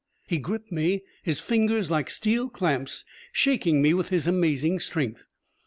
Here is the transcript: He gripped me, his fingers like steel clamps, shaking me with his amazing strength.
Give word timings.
He 0.25 0.39
gripped 0.39 0.71
me, 0.71 1.03
his 1.21 1.39
fingers 1.39 1.91
like 1.91 2.09
steel 2.09 2.49
clamps, 2.49 3.05
shaking 3.31 3.83
me 3.83 3.93
with 3.93 4.09
his 4.09 4.25
amazing 4.25 4.79
strength. 4.79 5.27